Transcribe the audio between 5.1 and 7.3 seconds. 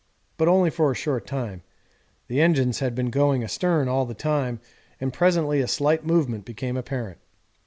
presently a slight movement became apparent.